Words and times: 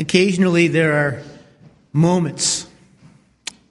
Occasionally, 0.00 0.66
there 0.68 0.94
are 0.94 1.22
moments 1.92 2.66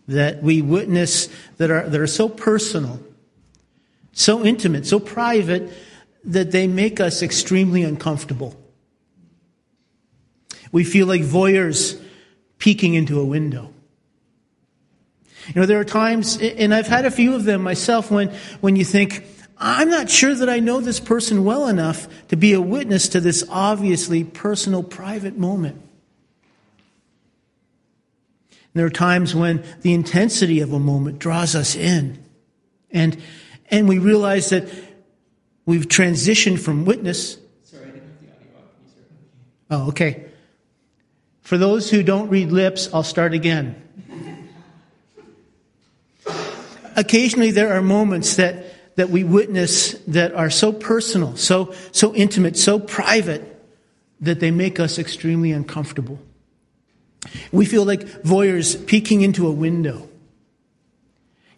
that 0.08 0.44
we 0.44 0.62
witness 0.62 1.28
that 1.58 1.72
are, 1.72 1.90
that 1.90 2.00
are 2.00 2.06
so 2.06 2.30
personal, 2.30 3.00
so 4.14 4.46
intimate, 4.46 4.86
so 4.86 5.00
private, 5.00 5.74
that 6.24 6.52
they 6.52 6.68
make 6.68 7.00
us 7.00 7.24
extremely 7.24 7.82
uncomfortable. 7.82 8.56
We 10.72 10.84
feel 10.84 11.08
like 11.08 11.22
voyeurs 11.22 12.00
peeking 12.60 12.94
into 12.94 13.20
a 13.20 13.26
window. 13.26 13.74
You 15.48 15.62
know, 15.62 15.66
there 15.66 15.80
are 15.80 15.86
times, 15.86 16.38
and 16.38 16.76
I've 16.76 16.88
had 16.88 17.06
a 17.06 17.12
few 17.12 17.34
of 17.34 17.44
them 17.44 17.64
myself, 17.64 18.12
when, 18.12 18.30
when 18.62 18.76
you 18.76 18.86
think, 18.86 19.26
I'm 19.58 19.90
not 19.90 20.12
sure 20.12 20.36
that 20.36 20.48
I 20.48 20.60
know 20.60 20.80
this 20.80 21.00
person 21.00 21.44
well 21.44 21.68
enough 21.68 22.08
to 22.28 22.36
be 22.36 22.54
a 22.54 22.62
witness 22.62 23.10
to 23.10 23.20
this 23.20 23.44
obviously 23.50 24.24
personal, 24.24 24.84
private 24.84 25.36
moment. 25.36 25.82
There 28.74 28.86
are 28.86 28.92
times 28.92 29.34
when 29.36 29.64
the 29.82 29.94
intensity 29.94 30.62
of 30.62 30.74
a 30.74 30.80
moment 30.80 31.20
draws 31.20 31.56
us 31.56 31.76
in. 31.76 32.24
And, 32.92 33.22
and 33.70 33.88
we 33.88 34.00
realize 34.00 34.50
that 34.50 34.70
we've 35.66 35.88
transitioned 35.88 36.60
from 36.60 36.86
witness. 36.86 37.38
Sorry, 37.64 37.84
I 37.84 37.86
didn't 37.86 38.04
have 38.04 38.22
the 38.22 39.78
audio 39.78 39.86
Oh, 39.86 39.88
okay. 39.90 40.26
For 41.42 41.58
those 41.58 41.90
who 41.90 42.04
don't 42.04 42.30
read 42.30 42.52
lips, 42.52 42.90
I'll 42.94 43.04
start 43.04 43.34
again. 43.34 43.82
Occasionally, 46.96 47.52
there 47.52 47.74
are 47.74 47.82
moments 47.82 48.36
that, 48.36 48.96
that 48.98 49.10
we 49.10 49.24
witness 49.24 49.94
that 50.08 50.34
are 50.34 50.50
so 50.50 50.74
personal, 50.74 51.38
so, 51.38 51.74
so 51.92 52.14
intimate, 52.14 52.58
so 52.58 52.78
private, 52.78 53.46
that 54.22 54.40
they 54.40 54.52
make 54.52 54.80
us 54.80 55.00
extremely 55.00 55.52
uncomfortable. 55.52 56.20
We 57.52 57.66
feel 57.66 57.86
like 57.86 58.02
voyeurs 58.24 58.86
peeking 58.88 59.22
into 59.22 59.48
a 59.48 59.52
window. 59.52 60.08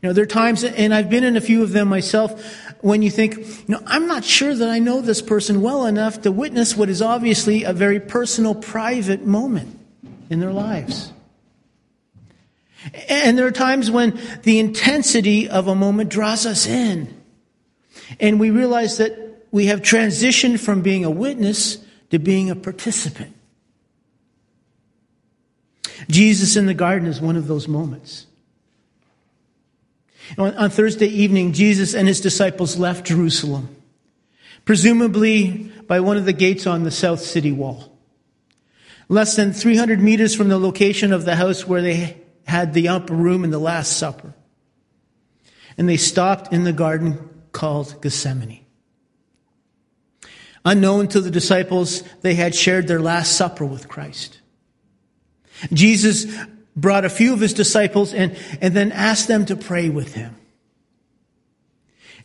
You 0.01 0.09
know, 0.09 0.13
there 0.13 0.23
are 0.23 0.27
times, 0.27 0.63
and 0.63 0.93
I've 0.93 1.11
been 1.11 1.23
in 1.23 1.37
a 1.37 1.41
few 1.41 1.61
of 1.61 1.73
them 1.73 1.87
myself, 1.87 2.43
when 2.81 3.03
you 3.03 3.11
think, 3.11 3.37
you 3.37 3.45
know, 3.67 3.81
I'm 3.85 4.07
not 4.07 4.23
sure 4.23 4.55
that 4.55 4.67
I 4.67 4.79
know 4.79 5.01
this 5.01 5.21
person 5.21 5.61
well 5.61 5.85
enough 5.85 6.23
to 6.23 6.31
witness 6.31 6.75
what 6.75 6.89
is 6.89 7.03
obviously 7.03 7.63
a 7.63 7.73
very 7.73 7.99
personal, 7.99 8.55
private 8.55 9.23
moment 9.23 9.77
in 10.31 10.39
their 10.39 10.51
lives. 10.51 11.13
And 13.07 13.37
there 13.37 13.45
are 13.45 13.51
times 13.51 13.91
when 13.91 14.19
the 14.41 14.57
intensity 14.57 15.47
of 15.47 15.67
a 15.67 15.75
moment 15.75 16.09
draws 16.09 16.47
us 16.47 16.65
in. 16.65 17.21
And 18.19 18.39
we 18.39 18.49
realize 18.49 18.97
that 18.97 19.45
we 19.51 19.67
have 19.67 19.81
transitioned 19.81 20.59
from 20.59 20.81
being 20.81 21.05
a 21.05 21.11
witness 21.11 21.77
to 22.09 22.17
being 22.17 22.49
a 22.49 22.55
participant. 22.55 23.35
Jesus 26.11 26.55
in 26.55 26.65
the 26.65 26.73
garden 26.73 27.07
is 27.07 27.21
one 27.21 27.35
of 27.35 27.47
those 27.47 27.67
moments. 27.67 28.27
On, 30.37 30.55
on 30.55 30.69
Thursday 30.69 31.07
evening, 31.07 31.53
Jesus 31.53 31.93
and 31.93 32.07
his 32.07 32.21
disciples 32.21 32.77
left 32.77 33.05
Jerusalem, 33.05 33.75
presumably 34.65 35.71
by 35.87 35.99
one 35.99 36.17
of 36.17 36.25
the 36.25 36.33
gates 36.33 36.67
on 36.67 36.83
the 36.83 36.91
south 36.91 37.21
city 37.21 37.51
wall. 37.51 37.97
Less 39.09 39.35
than 39.35 39.51
300 39.51 39.99
meters 39.99 40.35
from 40.35 40.47
the 40.47 40.57
location 40.57 41.11
of 41.11 41.25
the 41.25 41.35
house 41.35 41.67
where 41.67 41.81
they 41.81 42.21
had 42.45 42.73
the 42.73 42.87
upper 42.87 43.13
room 43.13 43.43
in 43.43 43.51
the 43.51 43.59
Last 43.59 43.97
Supper. 43.97 44.33
And 45.77 45.87
they 45.87 45.97
stopped 45.97 46.53
in 46.53 46.63
the 46.63 46.73
garden 46.73 47.29
called 47.51 48.01
Gethsemane. 48.01 48.65
Unknown 50.63 51.07
to 51.09 51.21
the 51.21 51.31
disciples, 51.31 52.03
they 52.21 52.35
had 52.35 52.53
shared 52.53 52.87
their 52.87 52.99
Last 52.99 53.35
Supper 53.35 53.65
with 53.65 53.87
Christ. 53.87 54.40
Jesus 55.73 56.25
brought 56.75 57.05
a 57.05 57.09
few 57.09 57.33
of 57.33 57.39
his 57.39 57.53
disciples 57.53 58.13
and, 58.13 58.37
and 58.61 58.73
then 58.73 58.91
asked 58.91 59.27
them 59.27 59.45
to 59.45 59.55
pray 59.55 59.89
with 59.89 60.13
him. 60.13 60.35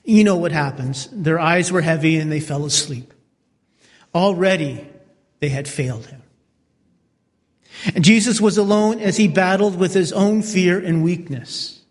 You 0.04 0.22
know 0.22 0.36
what 0.36 0.52
happens. 0.52 1.08
Their 1.10 1.40
eyes 1.40 1.72
were 1.72 1.80
heavy 1.80 2.16
and 2.18 2.30
they 2.30 2.40
fell 2.40 2.64
asleep. 2.64 3.12
Already 4.14 4.86
they 5.40 5.48
had 5.48 5.68
failed 5.68 6.06
him. 6.06 6.22
And 7.94 8.04
Jesus 8.04 8.40
was 8.40 8.56
alone 8.56 9.00
as 9.00 9.16
he 9.16 9.28
battled 9.28 9.78
with 9.78 9.92
his 9.92 10.12
own 10.12 10.42
fear 10.42 10.78
and 10.78 11.02
weakness. 11.02 11.82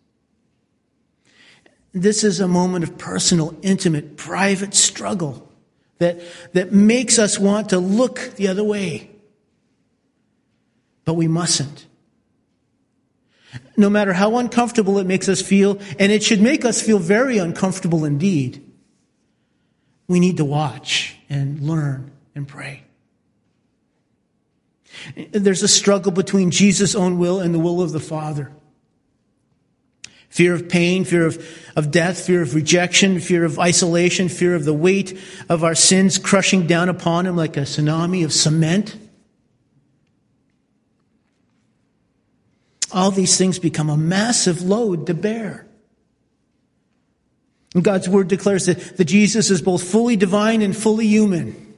This 1.94 2.23
is 2.23 2.39
a 2.39 2.47
moment 2.47 2.84
of 2.84 2.97
personal, 2.97 3.55
intimate, 3.61 4.17
private 4.17 4.73
struggle 4.73 5.47
that, 6.00 6.19
that 6.53 6.72
makes 6.72 7.19
us 7.19 7.38
want 7.38 7.69
to 7.69 7.79
look 7.79 8.19
the 8.35 8.47
other 8.47 8.63
way 8.63 9.14
but 11.05 11.13
we 11.13 11.27
mustn't. 11.27 11.85
No 13.77 13.89
matter 13.89 14.13
how 14.13 14.38
uncomfortable 14.38 14.99
it 14.99 15.07
makes 15.07 15.29
us 15.29 15.41
feel, 15.41 15.79
and 15.97 16.11
it 16.11 16.23
should 16.23 16.41
make 16.41 16.66
us 16.66 16.81
feel 16.81 16.99
very 16.99 17.38
uncomfortable 17.38 18.03
indeed, 18.03 18.61
we 20.07 20.19
need 20.19 20.38
to 20.38 20.45
watch 20.45 21.16
and 21.29 21.61
learn 21.61 22.11
and 22.35 22.47
pray. 22.47 22.83
There's 25.31 25.63
a 25.63 25.67
struggle 25.67 26.11
between 26.11 26.51
Jesus' 26.51 26.95
own 26.95 27.17
will 27.17 27.39
and 27.39 27.53
the 27.53 27.59
will 27.59 27.81
of 27.81 27.91
the 27.91 27.99
Father. 27.99 28.51
Fear 30.29 30.53
of 30.53 30.67
pain, 30.67 31.05
fear 31.05 31.25
of, 31.25 31.47
of 31.77 31.91
death, 31.91 32.25
fear 32.25 32.41
of 32.41 32.55
rejection, 32.55 33.19
fear 33.19 33.45
of 33.45 33.57
isolation, 33.57 34.27
fear 34.27 34.53
of 34.55 34.66
the 34.66 34.73
weight 34.73 35.17
of 35.47 35.63
our 35.63 35.75
sins 35.75 36.17
crushing 36.17 36.67
down 36.67 36.89
upon 36.89 37.25
him 37.25 37.37
like 37.37 37.55
a 37.55 37.61
tsunami 37.61 38.25
of 38.25 38.33
cement. 38.33 38.97
All 42.95 43.11
these 43.11 43.38
things 43.38 43.59
become 43.59 43.89
a 43.89 43.97
massive 43.97 44.61
load 44.61 45.07
to 45.07 45.13
bear. 45.13 45.67
And 47.75 47.83
God's 47.83 48.07
word 48.07 48.29
declares 48.29 48.67
that, 48.67 48.79
that 48.95 49.03
Jesus 49.03 49.51
is 49.51 49.61
both 49.61 49.83
fully 49.83 50.16
divine 50.16 50.61
and 50.61 50.75
fully 50.75 51.05
human. 51.05 51.73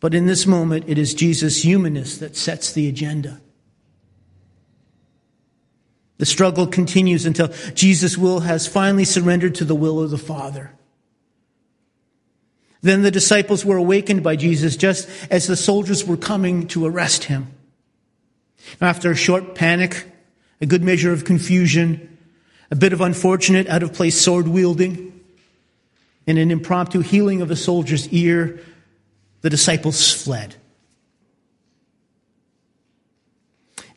But 0.00 0.14
in 0.14 0.26
this 0.26 0.44
moment, 0.44 0.86
it 0.88 0.98
is 0.98 1.14
Jesus' 1.14 1.62
humanness 1.62 2.18
that 2.18 2.36
sets 2.36 2.72
the 2.72 2.88
agenda. 2.88 3.40
The 6.18 6.26
struggle 6.26 6.66
continues 6.66 7.24
until 7.24 7.48
Jesus' 7.74 8.18
will 8.18 8.40
has 8.40 8.66
finally 8.66 9.04
surrendered 9.04 9.54
to 9.56 9.64
the 9.64 9.76
will 9.76 10.02
of 10.02 10.10
the 10.10 10.18
Father. 10.18 10.72
Then 12.82 13.02
the 13.02 13.12
disciples 13.12 13.64
were 13.64 13.76
awakened 13.76 14.24
by 14.24 14.34
Jesus 14.34 14.76
just 14.76 15.08
as 15.30 15.46
the 15.46 15.56
soldiers 15.56 16.04
were 16.04 16.16
coming 16.16 16.66
to 16.68 16.84
arrest 16.84 17.24
him. 17.24 17.52
After 18.80 19.12
a 19.12 19.16
short 19.16 19.54
panic, 19.54 20.04
a 20.60 20.66
good 20.66 20.82
measure 20.82 21.12
of 21.12 21.24
confusion, 21.24 22.18
a 22.70 22.76
bit 22.76 22.92
of 22.92 23.00
unfortunate, 23.00 23.68
out 23.68 23.82
of 23.82 23.92
place 23.92 24.20
sword 24.20 24.48
wielding, 24.48 25.20
and 26.26 26.38
an 26.38 26.50
impromptu 26.50 27.00
healing 27.00 27.42
of 27.42 27.50
a 27.50 27.56
soldier's 27.56 28.08
ear, 28.08 28.60
the 29.42 29.50
disciples 29.50 30.12
fled. 30.12 30.56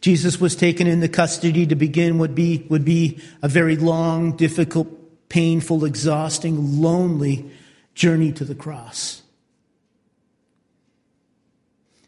Jesus 0.01 0.39
was 0.39 0.55
taken 0.55 0.87
into 0.87 1.07
custody 1.07 1.65
to 1.65 1.75
begin 1.75 2.19
what 2.19 2.33
be, 2.33 2.65
would 2.69 2.85
be 2.85 3.19
a 3.41 3.47
very 3.47 3.75
long, 3.75 4.37
difficult, 4.37 4.87
painful, 5.27 5.83
exhausting, 5.83 6.81
lonely 6.81 7.49
journey 7.95 8.31
to 8.31 8.45
the 8.45 8.55
cross. 8.55 9.21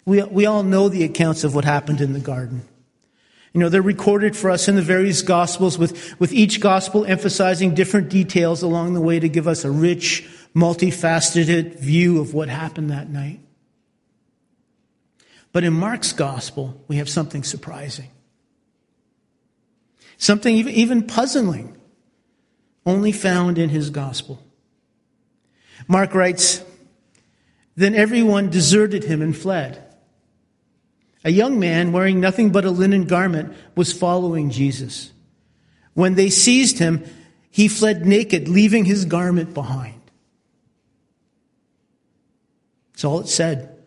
We, 0.06 0.24
we 0.24 0.46
all 0.46 0.64
know 0.64 0.88
the 0.88 1.04
accounts 1.04 1.44
of 1.44 1.54
what 1.54 1.66
happened 1.66 2.02
in 2.02 2.14
the 2.14 2.20
garden. 2.20 2.62
You 3.54 3.60
know, 3.60 3.70
they're 3.70 3.82
recorded 3.82 4.36
for 4.38 4.50
us 4.50 4.68
in 4.68 4.76
the 4.76 4.82
various 4.82 5.22
gospels 5.22 5.78
with, 5.78 6.18
with 6.20 6.32
each 6.32 6.62
gospel 6.62 7.06
emphasizing 7.06 7.74
different 7.74 8.10
details 8.10 8.64
along 8.64 8.94
the 8.94 9.02
way 9.02 9.20
to 9.20 9.28
give 9.28 9.48
us 9.48 9.66
a 9.66 9.72
rich, 9.72 10.28
multifaceted 10.56 11.78
view 11.78 12.22
of 12.22 12.34
what 12.34 12.48
happened 12.48 12.92
that 12.92 13.10
night. 13.10 13.42
But 15.52 15.66
in 15.66 15.74
Mark's 15.74 16.14
gospel, 16.14 16.82
we 16.88 16.96
have 16.98 17.10
something 17.10 17.44
surprising. 17.44 18.10
Something 20.18 20.56
even, 20.56 20.74
even 20.74 21.08
puzzling, 21.08 21.76
only 22.86 23.12
found 23.12 23.58
in 23.58 23.70
his 23.70 23.90
gospel. 23.90 24.42
Mark 25.90 26.14
writes, 26.14 26.64
Then 27.76 27.96
everyone 27.96 28.50
deserted 28.50 29.04
him 29.04 29.22
and 29.22 29.36
fled. 29.36 29.91
A 31.24 31.32
young 31.32 31.60
man 31.60 31.92
wearing 31.92 32.20
nothing 32.20 32.52
but 32.52 32.66
a 32.66 32.72
linen 32.72 33.06
garment 33.06 33.54
was 33.76 33.94
following 33.94 34.50
Jesus. 34.50 35.12
When 35.94 36.16
they 36.16 36.30
seized 36.30 36.80
him, 36.80 37.04
he 37.52 37.68
fled 37.68 38.06
naked, 38.06 38.48
leaving 38.48 38.86
his 38.86 39.06
garment 39.06 39.54
behind. 39.54 40.02
That's 42.94 43.06
all 43.06 43.20
it 43.20 43.28
said. 43.28 43.78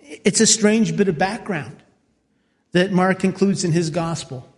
It's 0.00 0.40
a 0.40 0.46
strange 0.46 0.96
bit 0.96 1.08
of 1.08 1.16
background 1.16 1.76
that 2.72 2.92
Mark 2.92 3.24
includes 3.24 3.64
in 3.64 3.72
his 3.72 3.90
gospel. 3.90 4.48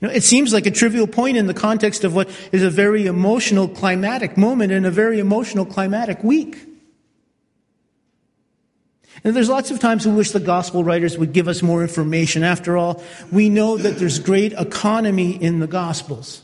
You 0.00 0.08
know, 0.08 0.14
it 0.14 0.22
seems 0.22 0.52
like 0.52 0.66
a 0.66 0.70
trivial 0.70 1.06
point 1.06 1.36
in 1.36 1.46
the 1.46 1.54
context 1.54 2.04
of 2.04 2.14
what 2.14 2.28
is 2.52 2.62
a 2.62 2.70
very 2.70 3.06
emotional 3.06 3.68
climatic 3.68 4.36
moment 4.36 4.70
and 4.70 4.86
a 4.86 4.90
very 4.90 5.18
emotional 5.18 5.66
climatic 5.66 6.22
week. 6.22 6.69
And 9.22 9.36
there's 9.36 9.48
lots 9.48 9.70
of 9.70 9.80
times 9.80 10.06
we 10.06 10.12
wish 10.12 10.30
the 10.30 10.40
gospel 10.40 10.82
writers 10.82 11.18
would 11.18 11.32
give 11.32 11.48
us 11.48 11.62
more 11.62 11.82
information. 11.82 12.42
After 12.42 12.76
all, 12.76 13.02
we 13.30 13.48
know 13.48 13.76
that 13.76 13.98
there's 13.98 14.18
great 14.18 14.52
economy 14.52 15.32
in 15.32 15.60
the 15.60 15.66
gospels. 15.66 16.42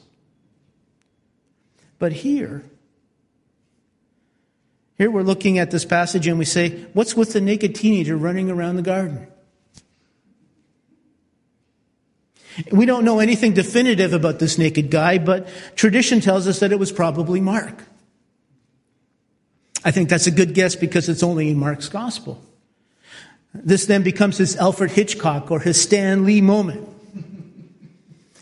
But 1.98 2.12
here, 2.12 2.62
here 4.98 5.10
we're 5.10 5.22
looking 5.22 5.58
at 5.58 5.70
this 5.70 5.84
passage 5.84 6.26
and 6.26 6.38
we 6.38 6.44
say, 6.44 6.84
what's 6.92 7.16
with 7.16 7.32
the 7.32 7.40
naked 7.40 7.74
teenager 7.74 8.16
running 8.16 8.50
around 8.50 8.76
the 8.76 8.82
garden? 8.82 9.26
We 12.70 12.86
don't 12.86 13.04
know 13.04 13.18
anything 13.18 13.52
definitive 13.52 14.12
about 14.12 14.38
this 14.38 14.58
naked 14.58 14.90
guy, 14.90 15.18
but 15.18 15.48
tradition 15.76 16.20
tells 16.20 16.46
us 16.46 16.60
that 16.60 16.72
it 16.72 16.78
was 16.78 16.90
probably 16.90 17.40
Mark. 17.40 17.82
I 19.84 19.90
think 19.90 20.08
that's 20.08 20.26
a 20.26 20.30
good 20.30 20.54
guess 20.54 20.74
because 20.74 21.08
it's 21.08 21.22
only 21.22 21.50
in 21.50 21.58
Mark's 21.58 21.88
gospel. 21.88 22.42
This 23.64 23.86
then 23.86 24.02
becomes 24.02 24.38
his 24.38 24.56
Alfred 24.56 24.90
Hitchcock 24.90 25.50
or 25.50 25.60
his 25.60 25.80
Stan 25.80 26.24
Lee 26.24 26.40
moment, 26.40 26.88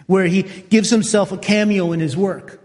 where 0.07 0.27
he 0.27 0.43
gives 0.43 0.91
himself 0.91 1.33
a 1.33 1.39
cameo 1.39 1.93
in 1.93 2.01
his 2.01 2.17
work. 2.17 2.61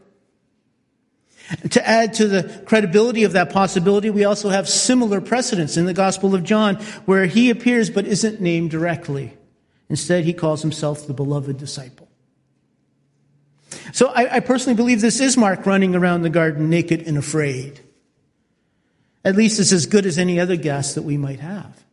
To 1.71 1.87
add 1.87 2.13
to 2.15 2.27
the 2.27 2.63
credibility 2.65 3.23
of 3.23 3.31
that 3.31 3.51
possibility, 3.51 4.11
we 4.11 4.23
also 4.23 4.49
have 4.49 4.69
similar 4.69 5.19
precedents 5.19 5.77
in 5.77 5.85
the 5.85 5.93
Gospel 5.93 6.35
of 6.35 6.43
John, 6.43 6.75
where 7.05 7.25
he 7.25 7.49
appears 7.49 7.89
but 7.89 8.05
isn't 8.05 8.39
named 8.39 8.69
directly. 8.69 9.33
Instead, 9.89 10.25
he 10.25 10.33
calls 10.33 10.61
himself 10.61 11.07
the 11.07 11.13
beloved 11.13 11.57
disciple. 11.57 12.07
So 13.91 14.07
I, 14.09 14.35
I, 14.35 14.39
personally 14.39 14.75
believe 14.75 15.01
this 15.01 15.19
is 15.19 15.35
Mark 15.35 15.65
running 15.65 15.95
around 15.95 16.21
the 16.21 16.29
garden 16.29 16.69
naked 16.69 17.01
and 17.07 17.17
afraid. 17.17 17.79
At 19.25 19.35
least 19.35 19.59
it's 19.59 19.71
as 19.71 19.85
good 19.85 20.05
as 20.05 20.17
any 20.17 20.39
other 20.39 20.55
guess 20.55 20.95
that 20.95 21.01
we 21.01 21.17
might 21.17 21.39
have. 21.39 21.83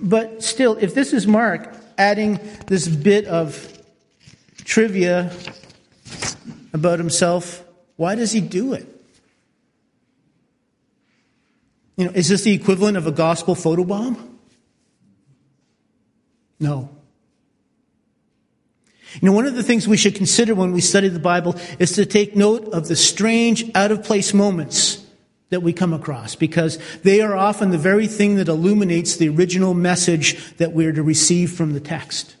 But 0.00 0.42
still, 0.42 0.76
if 0.80 0.94
this 0.94 1.12
is 1.12 1.26
Mark 1.26 1.74
adding 1.96 2.40
this 2.66 2.86
bit 2.88 3.26
of 3.26 3.72
trivia 4.64 5.32
about 6.72 6.98
himself, 6.98 7.64
why 7.96 8.14
does 8.14 8.32
he 8.32 8.40
do 8.40 8.74
it? 8.74 8.86
You 11.96 12.06
know, 12.06 12.10
is 12.12 12.28
this 12.28 12.42
the 12.42 12.52
equivalent 12.52 12.96
of 12.98 13.06
a 13.06 13.12
gospel 13.12 13.54
photobomb? 13.54 14.18
No. 16.60 16.90
You 19.14 19.28
know, 19.28 19.32
one 19.32 19.46
of 19.46 19.54
the 19.54 19.62
things 19.62 19.88
we 19.88 19.96
should 19.96 20.14
consider 20.14 20.54
when 20.54 20.72
we 20.72 20.82
study 20.82 21.08
the 21.08 21.18
Bible 21.18 21.56
is 21.78 21.92
to 21.92 22.04
take 22.04 22.36
note 22.36 22.66
of 22.74 22.88
the 22.88 22.96
strange, 22.96 23.70
out 23.74 23.92
of 23.92 24.04
place 24.04 24.34
moments 24.34 25.05
that 25.50 25.62
we 25.62 25.72
come 25.72 25.92
across 25.92 26.34
because 26.34 26.78
they 27.02 27.20
are 27.20 27.36
often 27.36 27.70
the 27.70 27.78
very 27.78 28.06
thing 28.06 28.36
that 28.36 28.48
illuminates 28.48 29.16
the 29.16 29.28
original 29.28 29.74
message 29.74 30.56
that 30.56 30.72
we're 30.72 30.92
to 30.92 31.02
receive 31.02 31.52
from 31.52 31.72
the 31.72 31.80
text. 31.80 32.36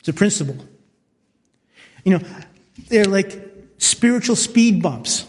It's 0.00 0.08
a 0.08 0.12
principle. 0.12 0.64
You 2.04 2.18
know, 2.18 2.26
they're 2.88 3.04
like 3.04 3.40
spiritual 3.78 4.36
speed 4.36 4.82
bumps. 4.82 5.26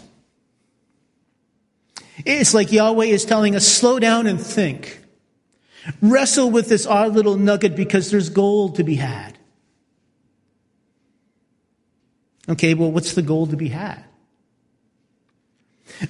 It's 2.25 2.54
like 2.54 2.71
Yahweh 2.71 3.06
is 3.06 3.25
telling 3.25 3.56
us, 3.56 3.68
slow 3.68 4.00
down 4.00 4.27
and 4.27 4.39
think. 4.39 5.00
Wrestle 6.01 6.50
with 6.50 6.69
this 6.69 6.86
odd 6.86 7.13
little 7.13 7.38
nugget 7.38 7.75
because 7.75 8.12
there's 8.12 8.30
gold 8.30 8.75
to 8.75 8.83
be 8.83 8.95
had. 8.95 9.38
Okay, 12.48 12.74
well, 12.74 12.92
what's 12.92 13.13
the 13.13 13.21
gold 13.21 13.50
to 13.51 13.57
be 13.57 13.69
had? 13.69 14.04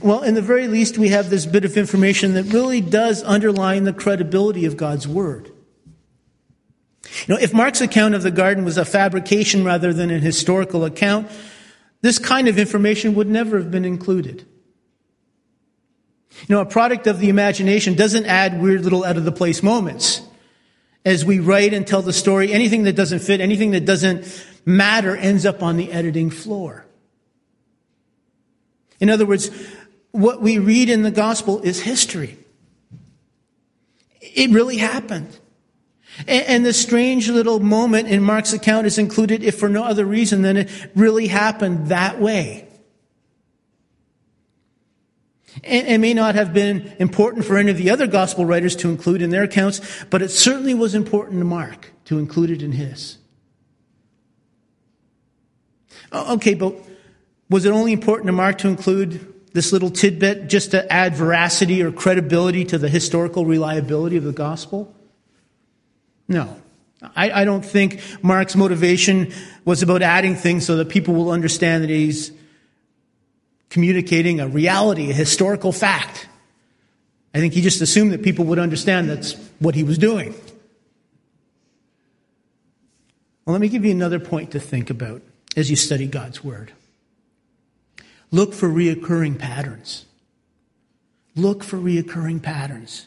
Well, 0.01 0.23
in 0.23 0.33
the 0.33 0.41
very 0.41 0.67
least, 0.67 0.97
we 0.97 1.09
have 1.09 1.29
this 1.29 1.45
bit 1.45 1.65
of 1.65 1.77
information 1.77 2.33
that 2.33 2.45
really 2.45 2.81
does 2.81 3.23
underline 3.23 3.83
the 3.83 3.93
credibility 3.93 4.65
of 4.65 4.77
God's 4.77 5.07
Word. 5.07 5.51
You 7.27 7.35
know, 7.35 7.39
if 7.39 7.53
Mark's 7.53 7.81
account 7.81 8.15
of 8.15 8.23
the 8.23 8.31
garden 8.31 8.65
was 8.65 8.77
a 8.77 8.85
fabrication 8.85 9.63
rather 9.63 9.93
than 9.93 10.09
an 10.09 10.21
historical 10.21 10.83
account, 10.85 11.29
this 12.01 12.17
kind 12.17 12.47
of 12.47 12.57
information 12.57 13.13
would 13.15 13.29
never 13.29 13.57
have 13.57 13.71
been 13.71 13.85
included. 13.85 14.45
You 16.47 16.55
know, 16.55 16.61
a 16.61 16.65
product 16.65 17.07
of 17.07 17.19
the 17.19 17.29
imagination 17.29 17.93
doesn't 17.93 18.25
add 18.25 18.61
weird 18.61 18.83
little 18.83 19.03
out 19.03 19.17
of 19.17 19.25
the 19.25 19.31
place 19.31 19.61
moments. 19.61 20.21
As 21.05 21.23
we 21.23 21.39
write 21.39 21.73
and 21.73 21.85
tell 21.85 22.01
the 22.01 22.13
story, 22.13 22.51
anything 22.51 22.83
that 22.83 22.95
doesn't 22.95 23.19
fit, 23.19 23.41
anything 23.41 23.71
that 23.71 23.85
doesn't 23.85 24.45
matter 24.65 25.15
ends 25.15 25.45
up 25.45 25.61
on 25.61 25.77
the 25.77 25.91
editing 25.91 26.29
floor. 26.29 26.82
In 29.03 29.09
other 29.09 29.25
words, 29.25 29.51
what 30.11 30.41
we 30.41 30.59
read 30.59 30.89
in 30.89 31.01
the 31.01 31.11
gospel 31.11 31.59
is 31.59 31.81
history. 31.81 32.37
It 34.21 34.49
really 34.51 34.77
happened. 34.77 35.37
And, 36.25 36.65
the 36.65 36.71
strange 36.71 37.27
little 37.27 37.59
moment 37.59 38.07
in 38.07 38.23
Mark's 38.23 38.53
account 38.53 38.87
is 38.87 38.97
included 38.97 39.43
if 39.43 39.59
for 39.59 39.67
no 39.67 39.83
other 39.83 40.05
reason 40.05 40.41
than 40.41 40.55
it 40.55 40.69
really 40.95 41.27
happened 41.27 41.87
that 41.87 42.21
way. 42.21 42.65
It 45.63 45.97
may 45.97 46.13
not 46.13 46.35
have 46.35 46.53
been 46.53 46.93
important 46.97 47.43
for 47.43 47.57
any 47.57 47.71
of 47.71 47.77
the 47.77 47.89
other 47.89 48.07
gospel 48.07 48.45
writers 48.45 48.73
to 48.77 48.89
include 48.89 49.21
in 49.21 49.31
their 49.31 49.43
accounts, 49.43 49.81
but 50.09 50.21
it 50.21 50.29
certainly 50.29 50.75
was 50.75 50.95
important 50.95 51.41
to 51.41 51.45
Mark 51.45 51.91
to 52.05 52.19
include 52.19 52.51
it 52.51 52.61
in 52.61 52.71
his. 52.71 53.17
Okay, 56.13 56.53
but 56.53 56.73
was 57.53 57.65
it 57.65 57.69
only 57.69 57.93
important 57.93 58.25
to 58.25 58.31
Mark 58.31 58.57
to 58.57 58.67
include 58.67 59.31
this 59.53 59.71
little 59.71 59.91
tidbit 59.91 60.47
just 60.47 60.71
to 60.71 60.91
add 60.91 61.13
veracity 61.13 61.83
or 61.83 61.91
credibility 61.91 62.65
to 62.65 62.79
the 62.79 62.89
historical 62.89 63.45
reliability 63.45 64.17
of 64.17 64.23
the 64.23 64.31
gospel? 64.31 64.91
No. 66.27 66.59
I, 67.15 67.41
I, 67.41 67.45
don't 67.45 67.63
think 67.63 68.01
Mark's 68.23 68.55
motivation 68.55 69.31
was 69.65 69.83
about 69.83 70.01
adding 70.01 70.35
things 70.35 70.65
so 70.65 70.77
that 70.77 70.89
people 70.89 71.13
will 71.13 71.29
understand 71.29 71.83
that 71.83 71.91
he's 71.91 72.31
communicating 73.69 74.39
a 74.39 74.47
reality, 74.47 75.11
a 75.11 75.13
historical 75.13 75.71
fact. 75.71 76.27
I 77.35 77.37
think 77.37 77.53
he 77.53 77.61
just 77.61 77.81
assumed 77.81 78.13
that 78.13 78.23
people 78.23 78.45
would 78.45 78.57
understand 78.57 79.11
that's 79.11 79.33
what 79.59 79.75
he 79.75 79.83
was 79.83 79.99
doing. 79.99 80.33
Well, 83.45 83.53
let 83.53 83.61
me 83.61 83.69
give 83.69 83.85
you 83.85 83.91
another 83.91 84.19
point 84.19 84.49
to 84.53 84.59
think 84.59 84.89
about 84.89 85.21
as 85.55 85.69
you 85.69 85.75
study 85.75 86.07
God's 86.07 86.43
Word. 86.43 86.71
Look 88.33 88.55
for 88.55 88.67
reoccurring 88.67 89.37
patterns. 89.37 90.05
Look 91.35 91.63
for 91.63 91.77
reoccurring 91.77 92.41
patterns. 92.41 93.05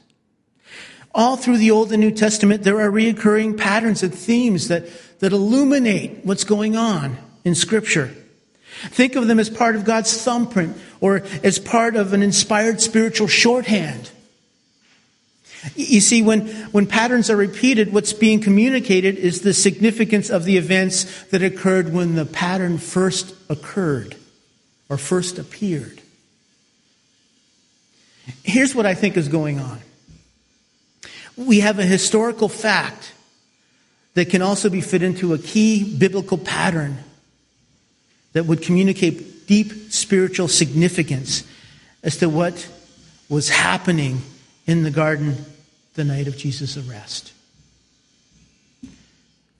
All 1.12 1.36
through 1.36 1.58
the 1.58 1.72
Old 1.72 1.90
and 1.90 2.00
New 2.00 2.12
Testament, 2.12 2.62
there 2.62 2.80
are 2.80 2.88
reoccurring 2.88 3.58
patterns 3.58 4.04
and 4.04 4.14
themes 4.14 4.68
that, 4.68 4.86
that 5.18 5.32
illuminate 5.32 6.24
what's 6.24 6.44
going 6.44 6.76
on 6.76 7.18
in 7.44 7.56
Scripture. 7.56 8.14
Think 8.84 9.16
of 9.16 9.26
them 9.26 9.40
as 9.40 9.50
part 9.50 9.74
of 9.74 9.84
God's 9.84 10.22
thumbprint 10.22 10.76
or 11.00 11.24
as 11.42 11.58
part 11.58 11.96
of 11.96 12.12
an 12.12 12.22
inspired 12.22 12.80
spiritual 12.80 13.26
shorthand. 13.26 14.12
You 15.74 16.00
see, 16.00 16.22
when, 16.22 16.46
when 16.70 16.86
patterns 16.86 17.30
are 17.30 17.36
repeated, 17.36 17.92
what's 17.92 18.12
being 18.12 18.40
communicated 18.40 19.16
is 19.16 19.40
the 19.40 19.54
significance 19.54 20.30
of 20.30 20.44
the 20.44 20.56
events 20.56 21.24
that 21.30 21.42
occurred 21.42 21.92
when 21.92 22.14
the 22.14 22.26
pattern 22.26 22.78
first 22.78 23.34
occurred 23.50 24.14
or 24.88 24.98
first 24.98 25.38
appeared. 25.38 26.00
Here's 28.42 28.74
what 28.74 28.86
I 28.86 28.94
think 28.94 29.16
is 29.16 29.28
going 29.28 29.60
on 29.60 29.80
we 31.36 31.60
have 31.60 31.78
a 31.78 31.84
historical 31.84 32.48
fact 32.48 33.12
that 34.14 34.30
can 34.30 34.40
also 34.40 34.70
be 34.70 34.80
fit 34.80 35.02
into 35.02 35.34
a 35.34 35.38
key 35.38 35.96
biblical 35.98 36.38
pattern 36.38 36.96
that 38.32 38.46
would 38.46 38.62
communicate 38.62 39.46
deep 39.46 39.92
spiritual 39.92 40.48
significance 40.48 41.44
as 42.02 42.16
to 42.16 42.28
what 42.28 42.68
was 43.28 43.50
happening 43.50 44.22
in 44.66 44.82
the 44.82 44.90
garden 44.90 45.36
the 45.94 46.04
night 46.04 46.26
of 46.26 46.36
Jesus' 46.36 46.76
arrest. 46.76 47.32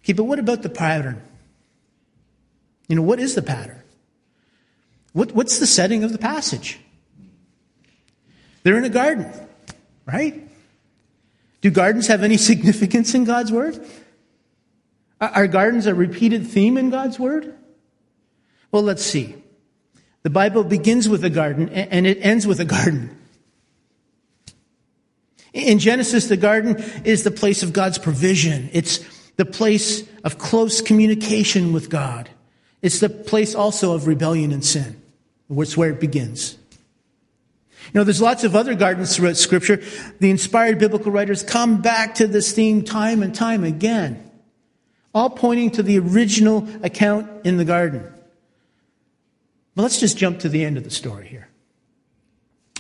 Okay, 0.03 0.13
but 0.13 0.25
what 0.25 0.39
about 0.39 0.63
the 0.63 0.69
pattern? 0.69 1.21
You 2.89 2.97
know, 2.97 3.03
what 3.03 3.19
is 3.19 3.35
the 3.35 3.43
pattern? 3.43 3.83
What, 5.17 5.33
what's 5.33 5.61
the 5.61 5.67
setting 5.67 6.05
of 6.05 6.13
the 6.13 6.19
passage? 6.19 6.79
They're 8.63 8.77
in 8.77 8.85
a 8.85 8.91
garden, 8.91 9.33
right? 10.05 10.47
Do 11.63 11.71
gardens 11.71 12.09
have 12.09 12.23
any 12.23 12.37
significance 12.51 13.15
in 13.15 13.25
God's 13.25 13.51
Word? 13.51 13.83
Are 15.19 15.47
gardens 15.47 15.87
a 15.87 15.95
repeated 15.95 16.47
theme 16.47 16.77
in 16.77 16.91
God's 16.91 17.19
Word? 17.19 17.57
Well, 18.71 18.83
let's 18.83 19.03
see. 19.03 19.37
The 20.23 20.29
Bible 20.29 20.65
begins 20.65 21.09
with 21.09 21.25
a 21.25 21.31
garden 21.31 21.71
and 21.71 22.07
it 22.07 22.19
ends 22.21 22.47
with 22.47 22.61
a 22.61 22.67
garden. 22.67 23.17
In 25.55 25.79
Genesis, 25.79 26.27
the 26.27 26.37
garden 26.37 26.77
is 27.07 27.25
the 27.25 27.31
place 27.31 27.63
of 27.63 27.73
God's 27.73 27.97
provision. 27.97 28.69
It's 28.75 28.99
the 29.37 29.47
place 29.47 30.07
of 30.25 30.37
close 30.37 30.83
communication 30.83 31.73
with 31.73 31.89
God. 31.89 32.29
It's 32.83 33.01
the 33.01 33.09
place 33.09 33.55
also 33.55 33.95
of 33.95 34.07
rebellion 34.07 34.53
and 34.53 34.63
sin. 34.63 35.01
It's 35.51 35.77
where 35.77 35.91
it 35.91 36.01
begins. 36.01 36.57
You 37.87 38.01
know, 38.01 38.05
there's 38.05 38.21
lots 38.21 38.43
of 38.43 38.57
other 38.57 38.75
gardens 38.75 39.15
throughout 39.15 39.37
Scripture. 39.37 39.81
The 40.19 40.31
inspired 40.31 40.79
biblical 40.79 41.13
writers 41.13 41.43
come 41.43 41.81
back 41.81 42.17
to 42.17 42.27
this 42.27 42.53
theme 42.53 42.83
time 42.83 43.23
and 43.23 43.35
time 43.35 43.63
again, 43.63 44.31
all 45.15 45.31
pointing 45.31 45.71
to 45.73 45.83
the 45.83 45.99
original 45.99 46.69
account 46.83 47.47
in 47.47 47.59
the 47.59 47.65
garden. 47.65 48.13
But 49.77 49.83
let's 49.83 50.01
just 50.01 50.17
jump 50.17 50.41
to 50.41 50.49
the 50.49 50.65
end 50.65 50.79
of 50.79 50.85
the 50.85 50.91
story 50.91 51.29
here. 51.29 51.49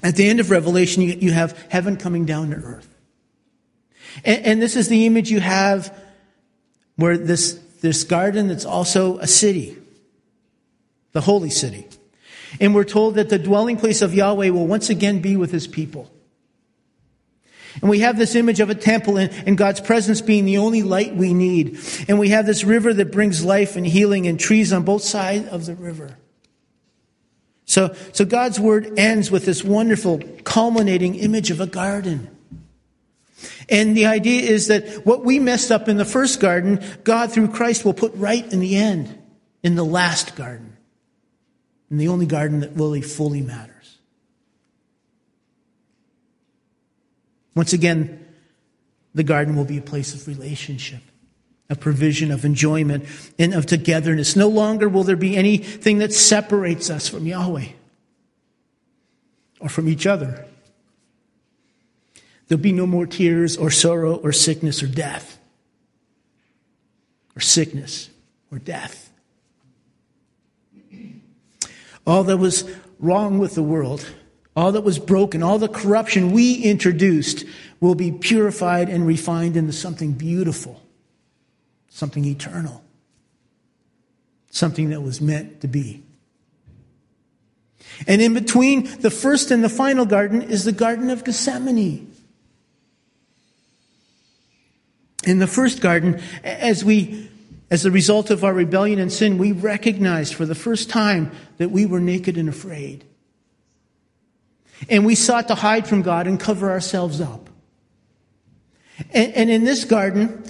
At 0.02 0.16
the 0.16 0.28
end 0.28 0.40
of 0.40 0.50
Revelation, 0.50 1.02
you, 1.02 1.32
have 1.32 1.56
heaven 1.70 1.96
coming 1.96 2.26
down 2.26 2.50
to 2.50 2.56
earth. 2.56 2.88
And 4.24 4.60
this 4.60 4.76
is 4.76 4.88
the 4.88 5.06
image 5.06 5.30
you 5.30 5.40
have 5.40 5.96
where 6.96 7.18
this, 7.18 7.52
this 7.80 8.04
garden 8.04 8.48
that's 8.48 8.64
also 8.64 9.18
a 9.18 9.26
city, 9.26 9.76
the 11.12 11.20
holy 11.20 11.50
city. 11.50 11.86
And 12.60 12.74
we're 12.74 12.84
told 12.84 13.16
that 13.16 13.28
the 13.28 13.38
dwelling 13.38 13.76
place 13.76 14.02
of 14.02 14.14
Yahweh 14.14 14.50
will 14.50 14.66
once 14.66 14.90
again 14.90 15.20
be 15.20 15.36
with 15.36 15.50
his 15.50 15.66
people. 15.66 16.10
And 17.80 17.90
we 17.90 18.00
have 18.00 18.16
this 18.16 18.34
image 18.34 18.60
of 18.60 18.70
a 18.70 18.74
temple 18.74 19.18
and, 19.18 19.30
and, 19.46 19.58
God's 19.58 19.80
presence 19.80 20.22
being 20.22 20.46
the 20.46 20.58
only 20.58 20.82
light 20.82 21.14
we 21.14 21.34
need. 21.34 21.78
And 22.08 22.18
we 22.18 22.30
have 22.30 22.46
this 22.46 22.64
river 22.64 22.94
that 22.94 23.12
brings 23.12 23.44
life 23.44 23.76
and 23.76 23.86
healing 23.86 24.26
and 24.26 24.40
trees 24.40 24.72
on 24.72 24.82
both 24.84 25.02
sides 25.02 25.48
of 25.48 25.66
the 25.66 25.74
river. 25.74 26.16
So, 27.66 27.94
so 28.12 28.24
God's 28.24 28.58
word 28.58 28.98
ends 28.98 29.30
with 29.30 29.44
this 29.44 29.62
wonderful 29.62 30.20
culminating 30.44 31.16
image 31.16 31.50
of 31.50 31.60
a 31.60 31.66
garden. 31.66 32.30
And 33.68 33.94
the 33.94 34.06
idea 34.06 34.42
is 34.42 34.68
that 34.68 35.04
what 35.04 35.24
we 35.24 35.38
messed 35.38 35.70
up 35.70 35.88
in 35.88 35.98
the 35.98 36.04
first 36.06 36.40
garden, 36.40 36.82
God 37.04 37.30
through 37.32 37.48
Christ 37.48 37.84
will 37.84 37.92
put 37.92 38.14
right 38.14 38.50
in 38.50 38.60
the 38.60 38.76
end, 38.76 39.18
in 39.62 39.74
the 39.74 39.84
last 39.84 40.34
garden 40.34 40.76
and 41.90 42.00
the 42.00 42.08
only 42.08 42.26
garden 42.26 42.60
that 42.60 42.72
really 42.74 43.00
fully 43.00 43.40
matters. 43.40 43.98
Once 47.54 47.72
again, 47.72 48.24
the 49.14 49.22
garden 49.22 49.56
will 49.56 49.64
be 49.64 49.78
a 49.78 49.82
place 49.82 50.14
of 50.14 50.28
relationship, 50.28 51.00
of 51.70 51.80
provision, 51.80 52.30
of 52.30 52.44
enjoyment, 52.44 53.04
and 53.38 53.54
of 53.54 53.64
togetherness. 53.64 54.36
No 54.36 54.48
longer 54.48 54.88
will 54.88 55.04
there 55.04 55.16
be 55.16 55.36
anything 55.36 55.98
that 55.98 56.12
separates 56.12 56.90
us 56.90 57.08
from 57.08 57.26
Yahweh 57.26 57.68
or 59.58 59.68
from 59.68 59.88
each 59.88 60.06
other. 60.06 60.46
There'll 62.48 62.62
be 62.62 62.72
no 62.72 62.86
more 62.86 63.06
tears 63.06 63.56
or 63.56 63.70
sorrow 63.70 64.16
or 64.16 64.32
sickness 64.32 64.82
or 64.82 64.86
death 64.86 65.38
or 67.34 67.40
sickness 67.40 68.10
or 68.52 68.58
death 68.58 69.10
all 72.06 72.24
that 72.24 72.36
was 72.36 72.64
wrong 72.98 73.38
with 73.38 73.54
the 73.54 73.62
world, 73.62 74.06
all 74.54 74.72
that 74.72 74.82
was 74.82 74.98
broken, 74.98 75.42
all 75.42 75.58
the 75.58 75.68
corruption 75.68 76.30
we 76.30 76.54
introduced 76.62 77.44
will 77.80 77.94
be 77.94 78.10
purified 78.10 78.88
and 78.88 79.06
refined 79.06 79.56
into 79.56 79.72
something 79.72 80.12
beautiful, 80.12 80.82
something 81.88 82.24
eternal, 82.24 82.82
something 84.50 84.90
that 84.90 85.02
was 85.02 85.20
meant 85.20 85.60
to 85.60 85.68
be. 85.68 86.02
And 88.06 88.20
in 88.20 88.34
between 88.34 88.84
the 89.00 89.10
first 89.10 89.50
and 89.50 89.62
the 89.62 89.68
final 89.68 90.06
garden 90.06 90.42
is 90.42 90.64
the 90.64 90.72
Garden 90.72 91.10
of 91.10 91.24
Gethsemane. 91.24 92.12
In 95.24 95.38
the 95.38 95.46
first 95.46 95.80
garden, 95.80 96.20
as 96.44 96.84
we 96.84 97.28
as 97.70 97.84
a 97.84 97.90
result 97.90 98.30
of 98.30 98.44
our 98.44 98.54
rebellion 98.54 98.98
and 98.98 99.12
sin, 99.12 99.38
we 99.38 99.52
recognized 99.52 100.34
for 100.34 100.46
the 100.46 100.54
first 100.54 100.88
time 100.88 101.32
that 101.58 101.70
we 101.70 101.84
were 101.84 102.00
naked 102.00 102.36
and 102.36 102.48
afraid. 102.48 103.04
And 104.88 105.04
we 105.04 105.14
sought 105.14 105.48
to 105.48 105.54
hide 105.54 105.88
from 105.88 106.02
God 106.02 106.26
and 106.26 106.38
cover 106.38 106.70
ourselves 106.70 107.20
up. 107.20 107.50
And, 109.12 109.32
and, 109.32 109.50
in 109.50 109.64
this 109.64 109.84
garden, 109.84 110.44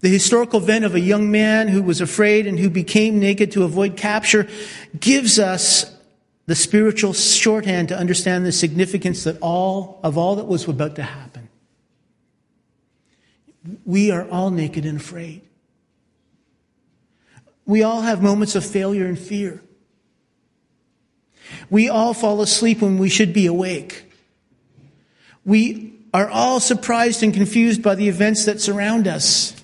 the 0.00 0.08
historical 0.08 0.60
event 0.60 0.84
of 0.84 0.94
a 0.94 1.00
young 1.00 1.30
man 1.30 1.68
who 1.68 1.82
was 1.82 2.00
afraid 2.00 2.46
and 2.46 2.58
who 2.58 2.70
became 2.70 3.18
naked 3.18 3.52
to 3.52 3.64
avoid 3.64 3.96
capture 3.96 4.48
gives 4.98 5.38
us 5.38 5.94
the 6.46 6.54
spiritual 6.54 7.12
shorthand 7.12 7.88
to 7.88 7.98
understand 7.98 8.46
the 8.46 8.52
significance 8.52 9.24
that 9.24 9.38
all 9.40 10.00
of 10.02 10.16
all 10.16 10.36
that 10.36 10.46
was 10.46 10.68
about 10.68 10.96
to 10.96 11.02
happen. 11.02 11.48
We 13.84 14.10
are 14.10 14.28
all 14.28 14.50
naked 14.50 14.84
and 14.84 14.98
afraid. 15.00 15.42
We 17.66 17.82
all 17.82 18.02
have 18.02 18.22
moments 18.22 18.54
of 18.54 18.64
failure 18.64 19.06
and 19.06 19.18
fear. 19.18 19.62
We 21.70 21.88
all 21.88 22.14
fall 22.14 22.40
asleep 22.42 22.80
when 22.82 22.98
we 22.98 23.08
should 23.08 23.32
be 23.32 23.46
awake. 23.46 24.10
We 25.44 25.94
are 26.12 26.28
all 26.28 26.60
surprised 26.60 27.22
and 27.22 27.34
confused 27.34 27.82
by 27.82 27.94
the 27.94 28.08
events 28.08 28.44
that 28.44 28.60
surround 28.60 29.08
us. 29.08 29.54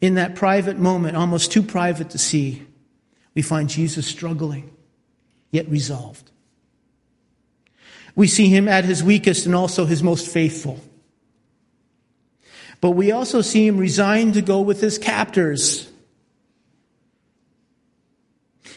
In 0.00 0.14
that 0.16 0.34
private 0.34 0.78
moment, 0.78 1.16
almost 1.16 1.50
too 1.50 1.62
private 1.62 2.10
to 2.10 2.18
see, 2.18 2.62
we 3.34 3.42
find 3.42 3.68
Jesus 3.68 4.06
struggling, 4.06 4.70
yet 5.50 5.68
resolved. 5.68 6.30
We 8.14 8.28
see 8.28 8.48
him 8.48 8.68
at 8.68 8.84
his 8.84 9.02
weakest 9.02 9.46
and 9.46 9.54
also 9.54 9.86
his 9.86 10.02
most 10.02 10.28
faithful. 10.28 10.80
But 12.80 12.92
we 12.92 13.12
also 13.12 13.40
see 13.40 13.66
him 13.66 13.76
resigned 13.76 14.34
to 14.34 14.42
go 14.42 14.60
with 14.60 14.80
his 14.80 14.98
captors. 14.98 15.90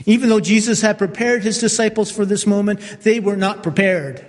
Even 0.06 0.30
though 0.30 0.39
Jesus 0.39 0.82
had 0.82 0.98
prepared 0.98 1.44
his 1.44 1.60
disciples 1.60 2.12
for 2.12 2.25
this 2.25 2.46
moment, 2.46 2.80
they 3.01 3.20
were 3.20 3.36
not 3.36 3.63
prepared. 3.63 4.25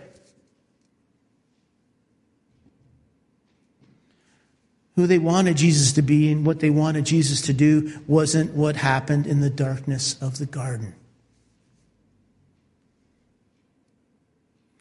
Who 4.96 5.06
they 5.06 5.18
wanted 5.18 5.56
Jesus 5.56 5.92
to 5.92 6.02
be 6.02 6.32
and 6.32 6.44
what 6.44 6.58
they 6.58 6.70
wanted 6.70 7.06
Jesus 7.06 7.42
to 7.42 7.52
do 7.52 8.00
wasn't 8.08 8.54
what 8.54 8.74
happened 8.74 9.26
in 9.26 9.40
the 9.40 9.50
darkness 9.50 10.20
of 10.20 10.38
the 10.38 10.46
garden. 10.46 10.94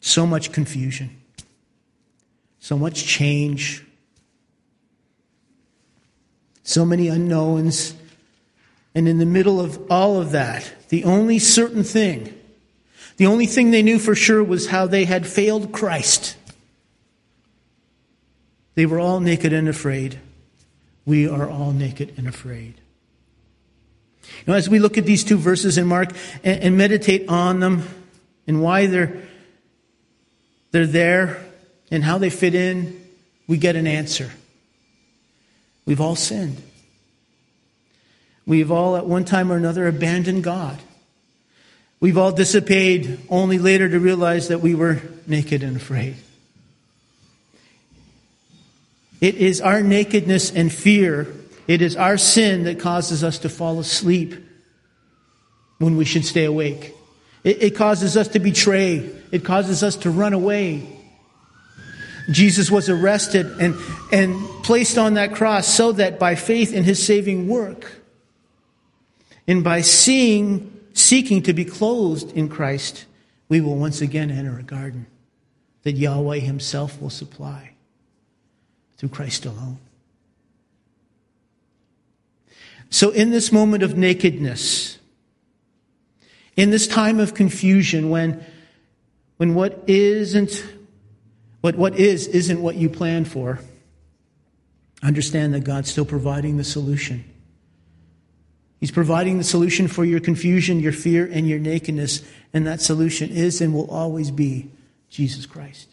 So 0.00 0.26
much 0.26 0.50
confusion, 0.50 1.10
so 2.58 2.76
much 2.76 3.04
change, 3.04 3.84
so 6.68 6.84
many 6.84 7.08
unknowns. 7.08 7.94
And 8.94 9.08
in 9.08 9.18
the 9.18 9.26
middle 9.26 9.58
of 9.58 9.90
all 9.90 10.20
of 10.20 10.32
that, 10.32 10.70
the 10.90 11.04
only 11.04 11.38
certain 11.38 11.82
thing, 11.82 12.34
the 13.16 13.26
only 13.26 13.46
thing 13.46 13.70
they 13.70 13.82
knew 13.82 13.98
for 13.98 14.14
sure 14.14 14.44
was 14.44 14.68
how 14.68 14.86
they 14.86 15.06
had 15.06 15.26
failed 15.26 15.72
Christ. 15.72 16.36
They 18.74 18.84
were 18.84 19.00
all 19.00 19.20
naked 19.20 19.52
and 19.52 19.66
afraid. 19.66 20.18
We 21.06 21.26
are 21.26 21.48
all 21.48 21.72
naked 21.72 22.14
and 22.18 22.28
afraid. 22.28 22.74
Know, 24.46 24.52
as 24.52 24.68
we 24.68 24.78
look 24.78 24.98
at 24.98 25.06
these 25.06 25.24
two 25.24 25.38
verses 25.38 25.78
in 25.78 25.86
Mark 25.86 26.10
and, 26.44 26.62
and 26.62 26.76
meditate 26.76 27.30
on 27.30 27.60
them 27.60 27.88
and 28.46 28.62
why 28.62 28.86
they're, 28.86 29.22
they're 30.70 30.86
there 30.86 31.42
and 31.90 32.04
how 32.04 32.18
they 32.18 32.28
fit 32.28 32.54
in, 32.54 33.02
we 33.46 33.56
get 33.56 33.74
an 33.74 33.86
answer. 33.86 34.30
We've 35.88 36.02
all 36.02 36.16
sinned. 36.16 36.60
We've 38.44 38.70
all, 38.70 38.98
at 38.98 39.06
one 39.06 39.24
time 39.24 39.50
or 39.50 39.56
another, 39.56 39.88
abandoned 39.88 40.44
God. 40.44 40.78
We've 41.98 42.18
all 42.18 42.30
disobeyed 42.30 43.18
only 43.30 43.58
later 43.58 43.88
to 43.88 43.98
realize 43.98 44.48
that 44.48 44.60
we 44.60 44.74
were 44.74 45.00
naked 45.26 45.62
and 45.62 45.78
afraid. 45.78 46.16
It 49.22 49.36
is 49.36 49.62
our 49.62 49.80
nakedness 49.80 50.52
and 50.52 50.70
fear, 50.70 51.26
it 51.66 51.80
is 51.80 51.96
our 51.96 52.18
sin 52.18 52.64
that 52.64 52.78
causes 52.78 53.24
us 53.24 53.38
to 53.38 53.48
fall 53.48 53.80
asleep 53.80 54.34
when 55.78 55.96
we 55.96 56.04
should 56.04 56.26
stay 56.26 56.44
awake. 56.44 56.92
It, 57.44 57.62
it 57.62 57.76
causes 57.76 58.14
us 58.14 58.28
to 58.28 58.40
betray, 58.40 59.08
it 59.32 59.42
causes 59.42 59.82
us 59.82 59.96
to 59.96 60.10
run 60.10 60.34
away. 60.34 60.97
Jesus 62.30 62.70
was 62.70 62.88
arrested 62.88 63.46
and, 63.60 63.74
and 64.12 64.36
placed 64.62 64.98
on 64.98 65.14
that 65.14 65.34
cross 65.34 65.66
so 65.66 65.92
that 65.92 66.18
by 66.18 66.34
faith 66.34 66.74
in 66.74 66.84
his 66.84 67.04
saving 67.04 67.48
work 67.48 68.02
and 69.46 69.64
by 69.64 69.80
seeing, 69.80 70.78
seeking 70.92 71.42
to 71.42 71.52
be 71.54 71.64
clothed 71.64 72.32
in 72.32 72.48
Christ, 72.48 73.06
we 73.48 73.60
will 73.60 73.76
once 73.76 74.00
again 74.02 74.30
enter 74.30 74.58
a 74.58 74.62
garden 74.62 75.06
that 75.84 75.92
Yahweh 75.92 76.40
himself 76.40 77.00
will 77.00 77.10
supply 77.10 77.72
through 78.98 79.08
Christ 79.08 79.46
alone. 79.46 79.78
So, 82.90 83.10
in 83.10 83.30
this 83.30 83.52
moment 83.52 83.82
of 83.82 83.96
nakedness, 83.96 84.98
in 86.56 86.70
this 86.70 86.86
time 86.86 87.20
of 87.20 87.34
confusion, 87.34 88.10
when, 88.10 88.44
when 89.36 89.54
what 89.54 89.84
isn't 89.86 90.62
but 91.60 91.76
what 91.76 91.96
is 91.96 92.26
isn't 92.26 92.62
what 92.62 92.76
you 92.76 92.88
planned 92.88 93.28
for. 93.28 93.60
Understand 95.02 95.54
that 95.54 95.64
God's 95.64 95.90
still 95.90 96.04
providing 96.04 96.56
the 96.56 96.64
solution. 96.64 97.24
He's 98.80 98.90
providing 98.90 99.38
the 99.38 99.44
solution 99.44 99.88
for 99.88 100.04
your 100.04 100.20
confusion, 100.20 100.80
your 100.80 100.92
fear, 100.92 101.28
and 101.30 101.48
your 101.48 101.58
nakedness. 101.58 102.22
And 102.52 102.66
that 102.66 102.80
solution 102.80 103.30
is 103.30 103.60
and 103.60 103.74
will 103.74 103.90
always 103.90 104.30
be 104.30 104.70
Jesus 105.08 105.46
Christ. 105.46 105.88